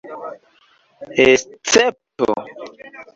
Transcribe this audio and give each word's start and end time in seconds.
escepto 1.15 2.25